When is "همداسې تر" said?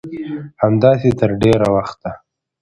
0.63-1.29